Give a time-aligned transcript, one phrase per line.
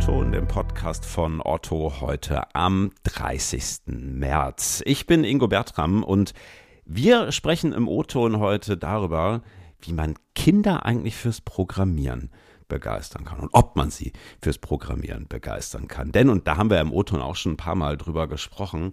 [0.00, 3.80] O-Ton, dem Podcast von Otto, heute am 30.
[3.84, 4.82] März.
[4.86, 6.32] Ich bin Ingo Bertram und
[6.86, 9.42] wir sprechen im O-Ton heute darüber,
[9.82, 12.30] wie man Kinder eigentlich fürs Programmieren
[12.66, 16.12] begeistern kann und ob man sie fürs Programmieren begeistern kann.
[16.12, 18.92] Denn, und da haben wir im O-Ton auch schon ein paar Mal drüber gesprochen,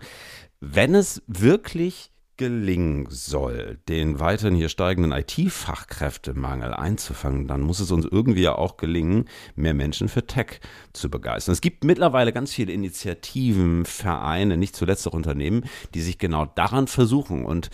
[0.59, 8.05] wenn es wirklich gelingen soll, den weiterhin hier steigenden IT-Fachkräftemangel einzufangen, dann muss es uns
[8.05, 10.59] irgendwie ja auch gelingen, mehr Menschen für Tech
[10.93, 11.53] zu begeistern.
[11.53, 16.87] Es gibt mittlerweile ganz viele Initiativen, Vereine, nicht zuletzt auch Unternehmen, die sich genau daran
[16.87, 17.69] versuchen und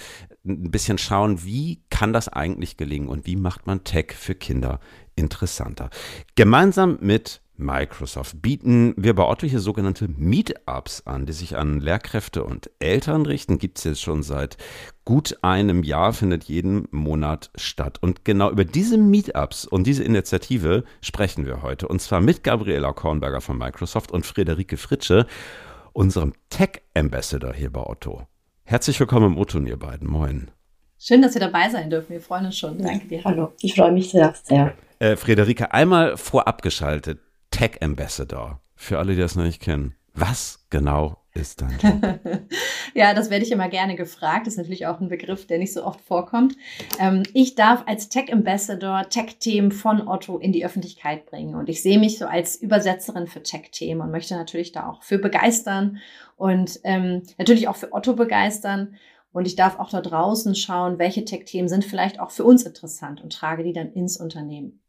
[0.45, 4.79] ein bisschen schauen, wie kann das eigentlich gelingen und wie macht man Tech für Kinder
[5.15, 5.89] interessanter.
[6.35, 12.43] Gemeinsam mit Microsoft bieten wir bei Otto hier sogenannte Meetups an, die sich an Lehrkräfte
[12.43, 13.59] und Eltern richten.
[13.59, 14.57] Gibt es jetzt schon seit
[15.05, 17.99] gut einem Jahr, findet jeden Monat statt.
[18.01, 21.87] Und genau über diese Meetups und diese Initiative sprechen wir heute.
[21.87, 25.27] Und zwar mit Gabriela Kornberger von Microsoft und Friederike Fritsche,
[25.93, 28.27] unserem Tech Ambassador hier bei Otto.
[28.63, 30.09] Herzlich willkommen im O-Ton, ihr beiden.
[30.09, 30.49] Moin.
[30.97, 32.13] Schön, dass wir dabei sein dürfen.
[32.13, 32.77] Wir freuen uns schon.
[32.79, 33.23] Danke dir.
[33.23, 34.33] Hallo, ich freue mich sehr.
[34.43, 34.73] sehr.
[34.99, 37.19] Äh, Friederike, einmal vorab geschaltet.
[37.63, 38.59] Tech Ambassador.
[38.75, 39.95] Für alle, die das noch nicht kennen.
[40.13, 42.19] Was genau ist dein Job?
[42.93, 44.47] ja, das werde ich immer gerne gefragt.
[44.47, 46.57] Das ist natürlich auch ein Begriff, der nicht so oft vorkommt.
[46.99, 51.55] Ähm, ich darf als Tech Ambassador Tech-Themen von Otto in die Öffentlichkeit bringen.
[51.55, 55.17] Und ich sehe mich so als Übersetzerin für Tech-Themen und möchte natürlich da auch für
[55.17, 55.99] begeistern
[56.35, 58.95] und ähm, natürlich auch für Otto begeistern.
[59.31, 63.23] Und ich darf auch da draußen schauen, welche Tech-Themen sind vielleicht auch für uns interessant
[63.23, 64.82] und trage die dann ins Unternehmen.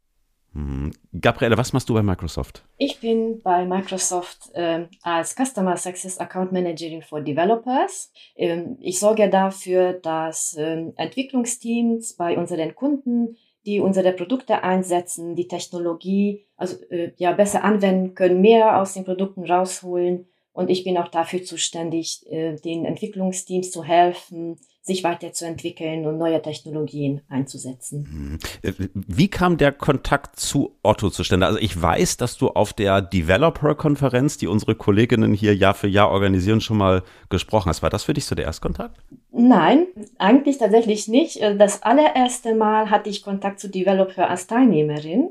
[0.54, 0.92] Hm.
[1.20, 2.62] Gabriele, was machst du bei Microsoft?
[2.78, 8.12] Ich bin bei Microsoft äh, als Customer Success Account Managerin for Developers.
[8.36, 15.48] Ähm, ich sorge dafür, dass äh, Entwicklungsteams bei unseren Kunden, die unsere Produkte einsetzen, die
[15.48, 20.28] Technologie also äh, ja besser anwenden können, mehr aus den Produkten rausholen.
[20.54, 26.40] Und ich bin auch dafür zuständig, äh, den Entwicklungsteams zu helfen, sich weiterzuentwickeln und neue
[26.40, 28.38] Technologien einzusetzen.
[28.62, 28.70] Hm.
[28.70, 31.46] Äh, wie kam der Kontakt zu Otto zustande?
[31.46, 36.12] Also ich weiß, dass du auf der Developer-Konferenz, die unsere Kolleginnen hier Jahr für Jahr
[36.12, 37.82] organisieren, schon mal gesprochen hast.
[37.82, 39.00] War das für dich so der Erstkontakt?
[39.32, 39.88] Nein,
[40.18, 41.38] eigentlich tatsächlich nicht.
[41.42, 45.30] Äh, das allererste Mal hatte ich Kontakt zu Developer als Teilnehmerin.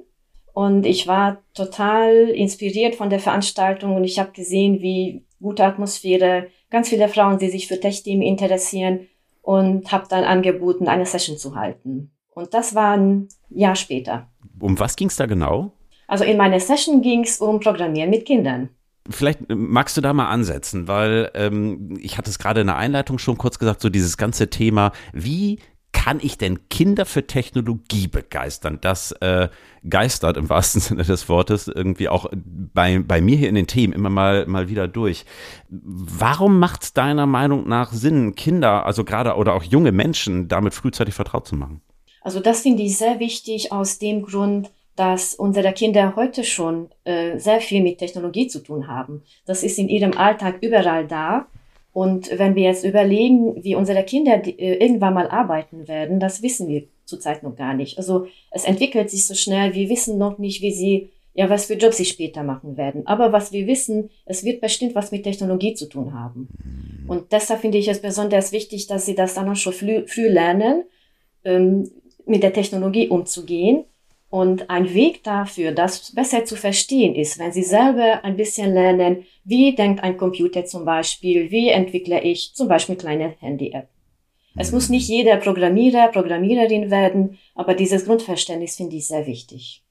[0.53, 6.47] Und ich war total inspiriert von der Veranstaltung und ich habe gesehen, wie gute Atmosphäre,
[6.69, 9.08] ganz viele Frauen, die sich für Tech-Team interessieren
[9.41, 12.12] und habe dann angeboten, eine Session zu halten.
[12.30, 14.30] Und das war ein Jahr später.
[14.59, 15.74] Um was ging es da genau?
[16.08, 18.70] Also in meiner Session ging es um Programmieren mit Kindern.
[19.09, 22.78] Vielleicht äh, magst du da mal ansetzen, weil ähm, ich hatte es gerade in der
[22.78, 25.59] Einleitung schon kurz gesagt, so dieses ganze Thema, wie
[25.94, 28.80] kann ich denn Kinder für Technologie begeistern?
[28.81, 29.48] Das äh,
[29.90, 33.94] geistert im wahrsten Sinne des Wortes irgendwie auch bei, bei mir hier in den Themen
[33.94, 35.26] immer mal, mal wieder durch.
[35.70, 40.74] Warum macht es deiner Meinung nach Sinn, Kinder, also gerade oder auch junge Menschen, damit
[40.74, 41.82] frühzeitig vertraut zu machen?
[42.22, 47.38] Also das finde ich sehr wichtig aus dem Grund, dass unsere Kinder heute schon äh,
[47.40, 49.24] sehr viel mit Technologie zu tun haben.
[49.46, 51.48] Das ist in ihrem Alltag überall da.
[51.94, 56.68] Und wenn wir jetzt überlegen, wie unsere Kinder äh, irgendwann mal arbeiten werden, das wissen
[56.68, 57.98] wir zurzeit noch gar nicht.
[58.00, 61.76] Also es entwickelt sich so schnell, wir wissen noch nicht, wie sie, ja, was für
[61.76, 63.06] Jobs sie später machen werden.
[63.06, 67.06] Aber was wir wissen, es wird bestimmt was mit Technologie zu tun haben.
[67.08, 70.28] Und deshalb finde ich es besonders wichtig, dass sie das dann auch schon früh, früh
[70.28, 70.86] lernen,
[71.44, 71.92] ähm,
[72.26, 73.86] mit der Technologie umzugehen
[74.34, 79.28] und ein Weg dafür, das besser zu verstehen ist, wenn Sie selber ein bisschen lernen,
[79.44, 83.88] wie denkt ein Computer zum Beispiel, wie entwickle ich zum Beispiel kleine Handy-App.
[84.56, 89.84] Es muss nicht jeder Programmierer, Programmiererin werden, aber dieses Grundverständnis finde ich sehr wichtig.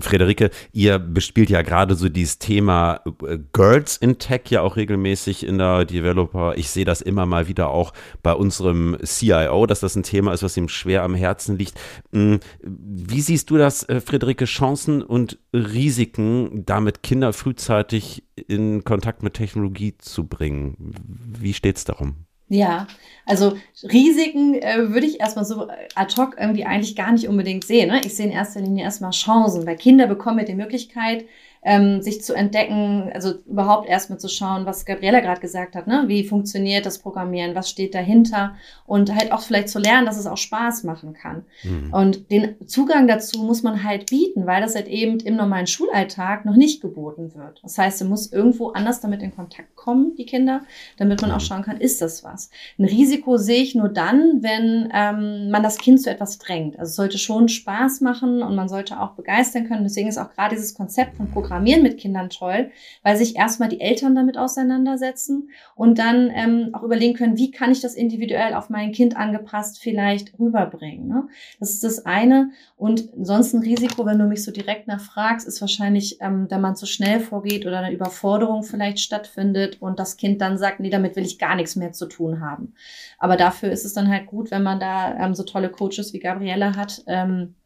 [0.00, 5.46] Friederike, ihr bespielt ja gerade so dieses Thema äh, Girls in Tech ja auch regelmäßig
[5.46, 6.56] in der Developer.
[6.56, 7.92] Ich sehe das immer mal wieder auch
[8.22, 11.74] bei unserem CIO, dass das ein Thema ist, was ihm schwer am Herzen liegt.
[12.12, 19.22] Hm, wie siehst du das, äh, Friederike, Chancen und Risiken, damit Kinder frühzeitig in Kontakt
[19.22, 20.94] mit Technologie zu bringen?
[21.38, 22.26] Wie steht es darum?
[22.52, 22.86] Ja,
[23.24, 27.88] also Risiken äh, würde ich erstmal so ad hoc irgendwie eigentlich gar nicht unbedingt sehen.
[27.88, 28.02] Ne?
[28.04, 31.24] Ich sehe in erster Linie erstmal Chancen, weil Kinder bekommen ja die Möglichkeit,
[31.64, 36.04] ähm, sich zu entdecken, also überhaupt erstmal zu schauen, was Gabriella gerade gesagt hat, ne?
[36.06, 40.26] wie funktioniert das Programmieren, was steht dahinter und halt auch vielleicht zu lernen, dass es
[40.26, 41.44] auch Spaß machen kann.
[41.62, 41.92] Mhm.
[41.92, 46.44] Und den Zugang dazu muss man halt bieten, weil das halt eben im normalen Schulalltag
[46.44, 47.60] noch nicht geboten wird.
[47.62, 50.62] Das heißt, sie muss irgendwo anders damit in Kontakt kommen, die Kinder,
[50.96, 51.40] damit man auch mhm.
[51.40, 52.50] schauen kann, ist das was.
[52.76, 56.76] Ein Risiko sehe ich nur dann, wenn ähm, man das Kind zu etwas drängt.
[56.76, 59.84] Also es sollte schon Spaß machen und man sollte auch begeistern können.
[59.84, 62.70] Deswegen ist auch gerade dieses Konzept von Programm Programmieren mit Kindern toll,
[63.02, 67.70] weil sich erstmal die Eltern damit auseinandersetzen und dann ähm, auch überlegen können, wie kann
[67.70, 71.08] ich das individuell auf mein Kind angepasst vielleicht rüberbringen.
[71.08, 71.28] Ne?
[71.60, 72.52] Das ist das eine.
[72.74, 76.74] Und sonst ein Risiko, wenn du mich so direkt nachfragst, ist wahrscheinlich, ähm, wenn man
[76.74, 81.16] zu schnell vorgeht oder eine Überforderung vielleicht stattfindet und das Kind dann sagt, nee, damit
[81.16, 82.72] will ich gar nichts mehr zu tun haben.
[83.18, 86.18] Aber dafür ist es dann halt gut, wenn man da ähm, so tolle Coaches wie
[86.18, 87.56] Gabriella hat, ähm,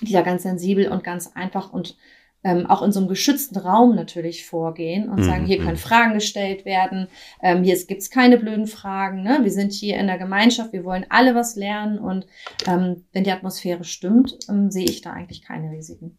[0.00, 1.96] die da ganz sensibel und ganz einfach und
[2.46, 5.24] ähm, auch in so einem geschützten Raum natürlich vorgehen und mhm.
[5.24, 5.78] sagen, hier können mhm.
[5.78, 7.08] Fragen gestellt werden,
[7.42, 9.40] ähm, hier gibt es keine blöden Fragen, ne?
[9.42, 12.26] wir sind hier in der Gemeinschaft, wir wollen alle was lernen und
[12.68, 16.16] ähm, wenn die Atmosphäre stimmt, ähm, sehe ich da eigentlich keine Risiken.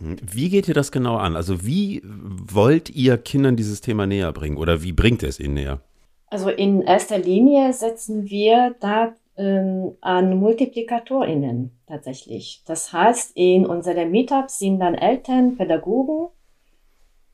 [0.00, 1.36] Wie geht ihr das genau an?
[1.36, 5.82] Also wie wollt ihr Kindern dieses Thema näher bringen oder wie bringt es ihnen näher?
[6.26, 12.62] Also in erster Linie setzen wir da ähm, an MultiplikatorInnen tatsächlich.
[12.66, 16.28] Das heißt, in unseren Meetups sind dann Eltern, Pädagogen,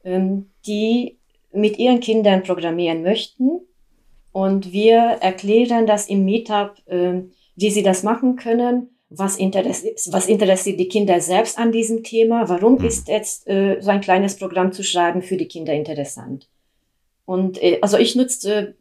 [0.04, 1.18] ähm, die
[1.52, 3.60] mit ihren Kindern programmieren möchten.
[4.30, 7.22] Und wir erklären das im Meetup, äh,
[7.56, 12.48] wie sie das machen können, was interessiert, was interessiert die Kinder selbst an diesem Thema,
[12.48, 12.84] warum mhm.
[12.84, 16.48] ist jetzt äh, so ein kleines Programm zu schreiben für die Kinder interessant.
[17.24, 18.76] Und äh, also ich nutze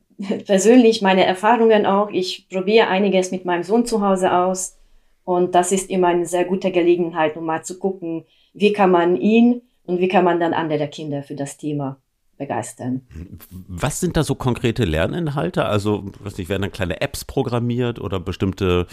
[0.46, 2.10] persönlich meine Erfahrungen auch.
[2.10, 4.78] Ich probiere einiges mit meinem Sohn zu Hause aus.
[5.24, 9.18] Und das ist immer eine sehr gute Gelegenheit, um mal zu gucken, wie kann man
[9.18, 11.98] ihn und wie kann man dann andere Kinder für das Thema
[12.38, 13.02] begeistern.
[13.50, 15.66] Was sind da so konkrete Lerninhalte?
[15.66, 18.88] Also, was nicht, werden dann kleine Apps programmiert oder bestimmte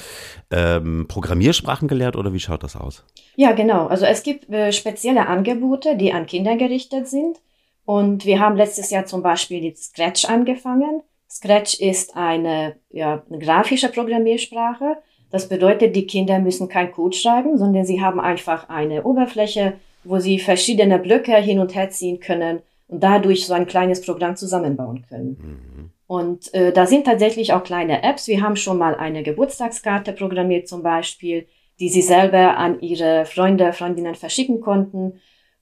[0.51, 3.05] ähm, Programmiersprachen gelehrt oder wie schaut das aus?
[3.37, 3.87] Ja, genau.
[3.87, 7.39] Also es gibt äh, spezielle Angebote, die an Kinder gerichtet sind.
[7.85, 11.03] Und wir haben letztes Jahr zum Beispiel die Scratch angefangen.
[11.32, 14.99] Scratch ist eine, ja, eine grafische Programmiersprache.
[15.31, 19.75] Das bedeutet, die Kinder müssen kein Code schreiben, sondern sie haben einfach eine Oberfläche,
[20.05, 24.37] wo sie verschiedene Blöcke hin und her ziehen können und dadurch so ein kleines Programm
[24.37, 25.38] zusammenbauen können.
[25.40, 25.90] Mhm.
[26.06, 28.29] Und äh, da sind tatsächlich auch kleine Apps.
[28.29, 31.46] Wir haben schon mal eine Geburtstagskarte programmiert zum Beispiel,
[31.81, 35.14] die sie selber an ihre Freunde, Freundinnen verschicken konnten.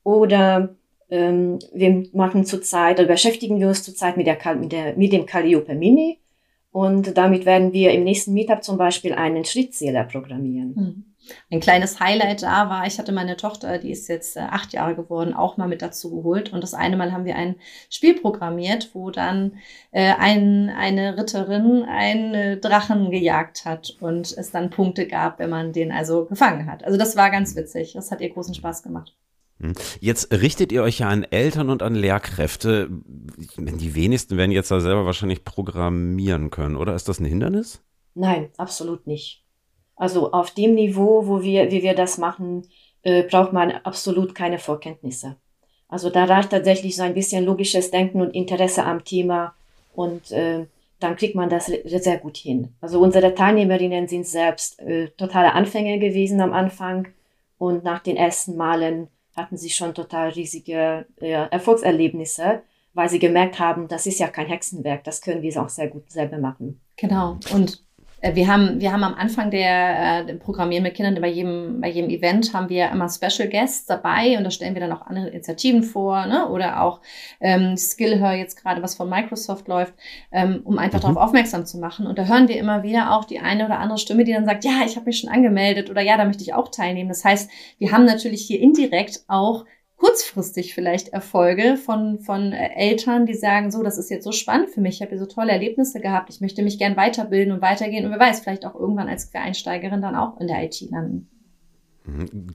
[0.02, 0.74] Oder
[1.10, 5.26] ähm, wir machen zurzeit oder beschäftigen wir uns zurzeit mit, der, mit, der, mit dem
[5.26, 6.18] Calliope Mini.
[6.72, 10.74] Und damit werden wir im nächsten Meetup zum Beispiel einen Schrittzähler programmieren.
[10.76, 11.04] Mhm.
[11.50, 14.94] Ein kleines Highlight da war, ich hatte meine Tochter, die ist jetzt äh, acht Jahre
[14.94, 16.52] geworden, auch mal mit dazu geholt.
[16.52, 17.56] Und das eine Mal haben wir ein
[17.88, 19.58] Spiel programmiert, wo dann
[19.90, 25.72] äh, ein, eine Ritterin einen Drachen gejagt hat und es dann Punkte gab, wenn man
[25.72, 26.84] den also gefangen hat.
[26.84, 27.92] Also das war ganz witzig.
[27.92, 29.14] Das hat ihr großen Spaß gemacht.
[29.60, 29.74] Hm.
[30.00, 32.88] Jetzt richtet ihr euch ja an Eltern und an Lehrkräfte.
[32.90, 36.94] Die wenigsten werden jetzt da selber wahrscheinlich programmieren können, oder?
[36.94, 37.82] Ist das ein Hindernis?
[38.14, 39.44] Nein, absolut nicht.
[39.96, 42.66] Also auf dem Niveau, wo wir, wie wir das machen,
[43.02, 45.36] äh, braucht man absolut keine Vorkenntnisse.
[45.88, 49.54] Also da reicht tatsächlich so ein bisschen logisches Denken und Interesse am Thema
[49.94, 50.66] und äh,
[51.00, 52.74] dann kriegt man das sehr gut hin.
[52.80, 57.08] Also unsere Teilnehmerinnen sind selbst äh, totale Anfänger gewesen am Anfang
[57.58, 62.62] und nach den ersten Malen hatten sie schon total riesige äh, Erfolgserlebnisse,
[62.94, 66.10] weil sie gemerkt haben, das ist ja kein Hexenwerk, das können wir auch sehr gut
[66.10, 66.80] selber machen.
[66.96, 67.38] Genau.
[67.52, 67.84] Und
[68.22, 72.10] wir haben, wir haben am Anfang der äh, Programmieren mit Kindern bei jedem, bei jedem
[72.10, 75.82] Event haben wir immer Special Guests dabei und da stellen wir dann auch andere Initiativen
[75.82, 76.48] vor, ne?
[76.48, 77.00] Oder auch
[77.40, 79.94] ähm, Skillhör jetzt gerade, was von Microsoft läuft,
[80.32, 81.14] ähm, um einfach mhm.
[81.14, 82.06] darauf aufmerksam zu machen.
[82.06, 84.64] Und da hören wir immer wieder auch die eine oder andere Stimme, die dann sagt,
[84.64, 87.08] ja, ich habe mich schon angemeldet oder ja, da möchte ich auch teilnehmen.
[87.08, 89.64] Das heißt, wir haben natürlich hier indirekt auch
[90.00, 94.70] kurzfristig vielleicht Erfolge von, von äh, Eltern, die sagen, so, das ist jetzt so spannend
[94.70, 97.60] für mich, ich habe hier so tolle Erlebnisse gehabt, ich möchte mich gern weiterbilden und
[97.60, 101.28] weitergehen und wer weiß, vielleicht auch irgendwann als Quereinsteigerin dann auch in der IT landen.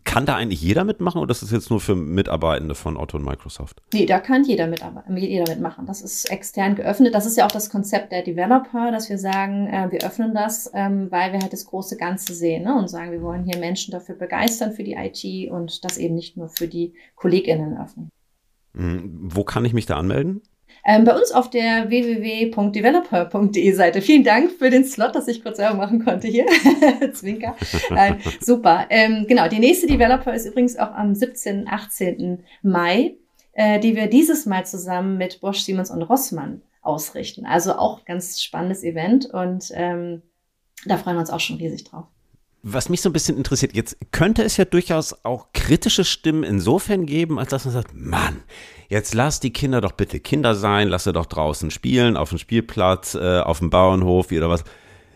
[0.03, 3.25] Kann da eigentlich jeder mitmachen oder ist das jetzt nur für Mitarbeitende von Otto und
[3.25, 3.81] Microsoft?
[3.93, 5.85] Nee, da kann jeder, mitarbeiten, jeder mitmachen.
[5.85, 7.13] Das ist extern geöffnet.
[7.13, 10.69] Das ist ja auch das Konzept der Developer, dass wir sagen, äh, wir öffnen das,
[10.73, 12.77] ähm, weil wir halt das große Ganze sehen ne?
[12.77, 16.37] und sagen, wir wollen hier Menschen dafür begeistern für die IT und das eben nicht
[16.37, 18.09] nur für die KollegInnen öffnen.
[18.73, 19.29] Mhm.
[19.33, 20.41] Wo kann ich mich da anmelden?
[20.87, 24.01] Ähm, bei uns auf der www.developer.de Seite.
[24.03, 26.45] Vielen Dank für den Slot, dass ich kurz selber machen konnte hier.
[27.13, 27.55] Zwinker.
[27.89, 28.85] Nein, super.
[28.91, 31.67] Ähm, genau, die nächste Developer ist übrigens auch am 17.
[31.67, 32.43] 18.
[32.61, 33.15] Mai,
[33.53, 37.47] äh, die wir dieses Mal zusammen mit Bosch, Siemens und Rossmann ausrichten.
[37.47, 40.21] Also auch ganz spannendes Event und ähm,
[40.85, 42.05] da freuen wir uns auch schon riesig drauf.
[42.67, 47.05] Was mich so ein bisschen interessiert, jetzt könnte es ja durchaus auch kritische Stimmen insofern
[47.05, 48.41] geben, als dass man sagt, Mann,
[48.89, 52.39] jetzt lass die Kinder doch bitte Kinder sein, lass sie doch draußen spielen, auf dem
[52.39, 54.63] Spielplatz, äh, auf dem Bauernhof oder was.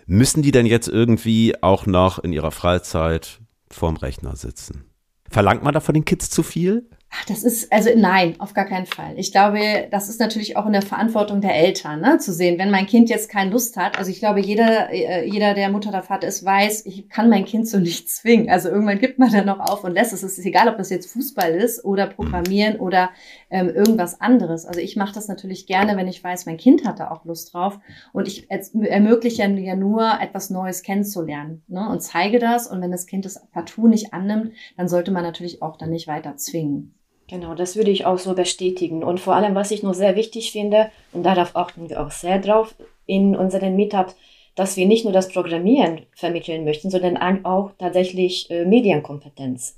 [0.06, 3.40] Müssen die denn jetzt irgendwie auch noch in ihrer Freizeit
[3.72, 4.86] vorm Rechner sitzen?
[5.28, 6.88] Verlangt man da von den Kids zu viel?
[7.12, 9.14] Ach, das ist, also nein, auf gar keinen Fall.
[9.18, 12.70] Ich glaube, das ist natürlich auch in der Verantwortung der Eltern, ne, zu sehen, wenn
[12.70, 13.98] mein Kind jetzt keine Lust hat.
[13.98, 17.46] Also ich glaube, jeder, äh, jeder, der Mutter oder Vater ist, weiß, ich kann mein
[17.46, 18.52] Kind so nicht zwingen.
[18.52, 20.22] Also irgendwann gibt man dann noch auf und lässt es.
[20.22, 23.10] Es ist egal, ob das jetzt Fußball ist oder Programmieren oder
[23.50, 24.66] ähm, irgendwas anderes.
[24.66, 27.56] Also ich mache das natürlich gerne, wenn ich weiß, mein Kind hat da auch Lust
[27.56, 27.80] drauf.
[28.14, 32.68] Und ich ermögliche ja nur, etwas Neues kennenzulernen ne, und zeige das.
[32.68, 36.08] Und wenn das Kind das partout nicht annimmt, dann sollte man natürlich auch dann nicht
[36.08, 36.94] weiter zwingen.
[37.30, 39.04] Genau, das würde ich auch so bestätigen.
[39.04, 42.40] Und vor allem, was ich noch sehr wichtig finde, und darauf achten wir auch sehr
[42.40, 42.74] drauf
[43.06, 44.16] in unseren Meetups,
[44.56, 49.78] dass wir nicht nur das Programmieren vermitteln möchten, sondern auch tatsächlich äh, Medienkompetenz.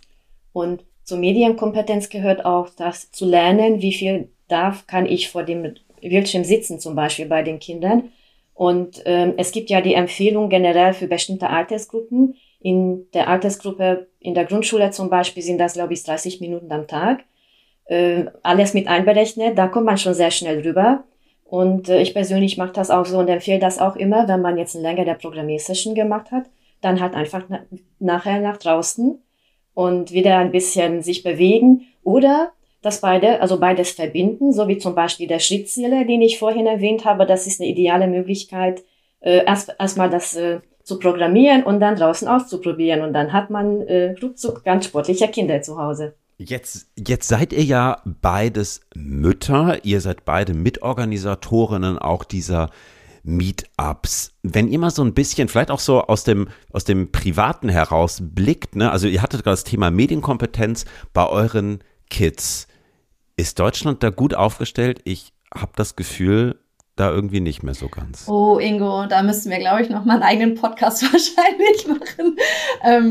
[0.54, 5.76] Und zur Medienkompetenz gehört auch das zu lernen, wie viel darf, kann ich vor dem
[6.00, 8.12] Bildschirm sitzen, zum Beispiel bei den Kindern.
[8.54, 12.36] Und ähm, es gibt ja die Empfehlung generell für bestimmte Altersgruppen.
[12.62, 16.88] In der Altersgruppe in der Grundschule zum Beispiel sind das, glaube ich, 30 Minuten am
[16.88, 17.26] Tag
[17.92, 21.04] äh, alles mit einberechnet, da kommt man schon sehr schnell rüber.
[21.44, 24.58] Und äh, ich persönlich mache das auch so und empfehle das auch immer, wenn man
[24.58, 26.46] jetzt eine längere Programmiersession gemacht hat,
[26.80, 27.60] dann halt einfach na
[28.00, 29.22] nachher nach draußen
[29.74, 34.96] und wieder ein bisschen sich bewegen oder das beide, also beides verbinden, so wie zum
[34.96, 38.84] Beispiel der Schrittzähler, den ich vorhin erwähnt habe, das ist eine ideale Möglichkeit,
[39.20, 43.82] äh, erst erstmal das äh, zu programmieren und dann draußen auszuprobieren und dann hat man
[43.82, 46.16] äh, ruckzuck ganz sportliche Kinder zu Hause.
[46.50, 52.72] Jetzt, jetzt seid ihr ja beides Mütter, ihr seid beide Mitorganisatorinnen auch dieser
[53.22, 54.32] Meetups.
[54.42, 58.22] Wenn ihr mal so ein bisschen, vielleicht auch so aus dem, aus dem Privaten heraus
[58.24, 58.92] blickt, ne?
[58.92, 62.68] also ihr hattet gerade das Thema Medienkompetenz bei euren Kids.
[63.38, 65.00] Ist Deutschland da gut aufgestellt?
[65.04, 66.60] Ich habe das Gefühl,
[66.96, 68.28] da irgendwie nicht mehr so ganz.
[68.28, 72.36] Oh, Ingo, da müssten wir, glaube ich, noch mal einen eigenen Podcast wahrscheinlich machen.
[72.84, 73.10] Ähm,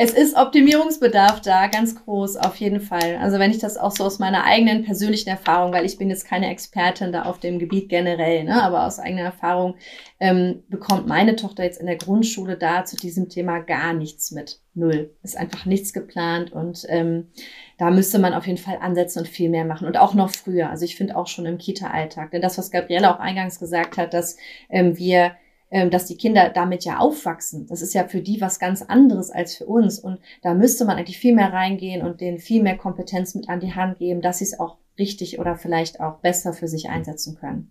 [0.00, 3.16] es ist Optimierungsbedarf da, ganz groß, auf jeden Fall.
[3.20, 6.24] Also wenn ich das auch so aus meiner eigenen persönlichen Erfahrung, weil ich bin jetzt
[6.24, 9.74] keine Expertin da auf dem Gebiet generell, ne, aber aus eigener Erfahrung
[10.20, 14.60] ähm, bekommt meine Tochter jetzt in der Grundschule da zu diesem Thema gar nichts mit.
[14.72, 15.16] Null.
[15.24, 17.32] Ist einfach nichts geplant und ähm,
[17.76, 19.88] da müsste man auf jeden Fall ansetzen und viel mehr machen.
[19.88, 20.70] Und auch noch früher.
[20.70, 22.30] Also ich finde auch schon im Kita-Alltag.
[22.30, 24.36] Denn das, was Gabriele auch eingangs gesagt hat, dass
[24.70, 25.32] ähm, wir
[25.70, 27.66] dass die Kinder damit ja aufwachsen.
[27.66, 29.98] Das ist ja für die was ganz anderes als für uns.
[29.98, 33.60] Und da müsste man eigentlich viel mehr reingehen und denen viel mehr Kompetenz mit an
[33.60, 37.36] die Hand geben, dass sie es auch richtig oder vielleicht auch besser für sich einsetzen
[37.36, 37.70] können.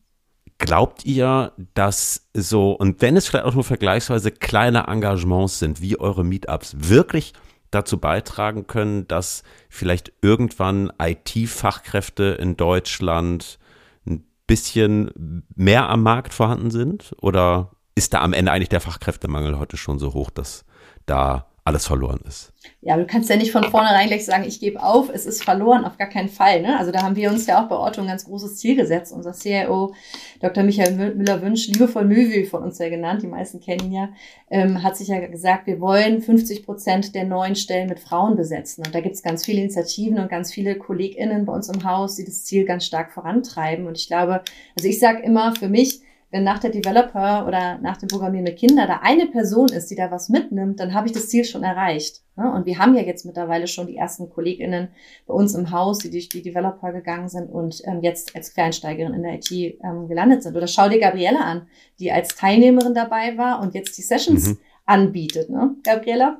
[0.59, 5.99] Glaubt ihr, dass so, und wenn es vielleicht auch nur vergleichsweise kleine Engagements sind, wie
[5.99, 7.33] eure Meetups, wirklich
[7.69, 13.59] dazu beitragen können, dass vielleicht irgendwann IT-Fachkräfte in Deutschland
[14.07, 17.13] ein bisschen mehr am Markt vorhanden sind?
[17.21, 20.65] Oder ist da am Ende eigentlich der Fachkräftemangel heute schon so hoch, dass
[21.07, 22.53] da alles verloren ist.
[22.79, 25.83] Ja, du kannst ja nicht von vornherein gleich sagen, ich gebe auf, es ist verloren,
[25.83, 26.61] auf gar keinen Fall.
[26.61, 26.77] Ne?
[26.77, 29.11] Also da haben wir uns ja auch bei Otto ein ganz großes Ziel gesetzt.
[29.11, 29.93] Unser CIO,
[30.39, 30.63] Dr.
[30.63, 34.09] Michael Müller-Wünsch, liebevoll Müwi von uns ja genannt, die meisten kennen ihn ja,
[34.49, 38.85] ähm, hat sich ja gesagt, wir wollen 50 Prozent der neuen Stellen mit Frauen besetzen.
[38.85, 42.15] Und da gibt es ganz viele Initiativen und ganz viele KollegInnen bei uns im Haus,
[42.15, 43.87] die das Ziel ganz stark vorantreiben.
[43.87, 44.43] Und ich glaube,
[44.77, 48.57] also ich sage immer, für mich, wenn nach der Developer oder nach dem Programmieren mit
[48.57, 51.63] Kindern da eine Person ist, die da was mitnimmt, dann habe ich das Ziel schon
[51.63, 52.21] erreicht.
[52.35, 54.89] Und wir haben ja jetzt mittlerweile schon die ersten KollegInnen
[55.25, 59.13] bei uns im Haus, die durch die Developer gegangen sind und ähm, jetzt als Quereinsteigerin
[59.13, 60.55] in der IT ähm, gelandet sind.
[60.55, 61.67] Oder schau dir Gabriella an,
[61.99, 64.57] die als Teilnehmerin dabei war und jetzt die Sessions mhm.
[64.85, 66.39] anbietet, ne, Gabriella?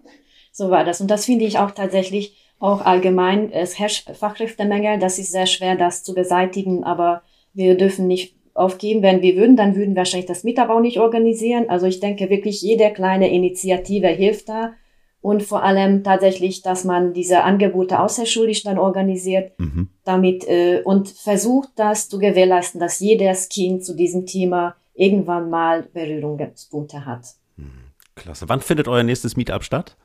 [0.51, 1.01] So war das.
[1.01, 3.51] Und das finde ich auch tatsächlich auch allgemein.
[3.51, 4.99] Es herrscht Fachkräftemangel.
[4.99, 9.55] Das ist sehr schwer, das zu beseitigen, aber wir dürfen nicht aufgeben, wenn wir würden,
[9.55, 11.69] dann würden wir wahrscheinlich das Mitabau nicht organisieren.
[11.69, 14.73] Also ich denke wirklich, jede kleine Initiative hilft da.
[15.21, 19.89] Und vor allem tatsächlich, dass man diese Angebote außerschulisch dann organisiert, mhm.
[20.03, 25.83] damit äh, und versucht, das zu gewährleisten, dass jedes Kind zu diesem Thema irgendwann mal
[25.93, 27.25] Berührungspunkte hat.
[27.57, 27.71] Mhm.
[28.15, 28.47] Klasse.
[28.47, 29.97] Wann findet euer nächstes Meetup statt?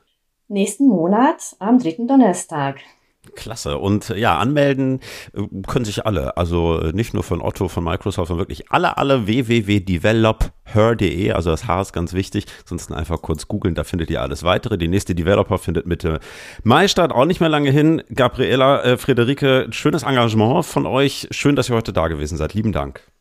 [0.47, 2.79] Nächsten Monat am dritten Donnerstag.
[3.35, 3.77] Klasse.
[3.77, 4.99] Und ja, anmelden
[5.33, 6.37] äh, können sich alle.
[6.37, 11.31] Also äh, nicht nur von Otto, von Microsoft, sondern wirklich alle, alle www.developher.de.
[11.31, 12.45] Also das H ist ganz wichtig.
[12.65, 14.77] Sonst einfach kurz googeln, da findet ihr alles weitere.
[14.77, 16.19] Die nächste Developer findet Mitte
[16.63, 17.11] Mai statt.
[17.11, 18.03] Auch nicht mehr lange hin.
[18.13, 21.27] Gabriela, äh, Friederike, schönes Engagement von euch.
[21.31, 22.53] Schön, dass ihr heute da gewesen seid.
[22.53, 23.12] Lieben Dank.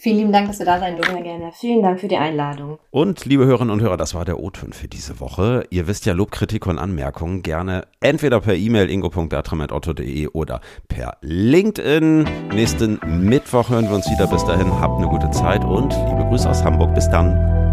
[0.00, 1.12] Vielen lieben Dank, dass wir da sein durften.
[1.12, 1.52] Sehr gerne.
[1.52, 2.78] Vielen Dank für die Einladung.
[2.90, 5.66] Und liebe Hörerinnen und Hörer, das war der O-Ton für diese Woche.
[5.68, 12.26] Ihr wisst ja, Lob, Kritik und Anmerkungen gerne entweder per E-Mail ingo.bertram.otto.de oder per LinkedIn.
[12.54, 14.26] Nächsten Mittwoch hören wir uns wieder.
[14.26, 16.94] Bis dahin, habt eine gute Zeit und liebe Grüße aus Hamburg.
[16.94, 17.69] Bis dann.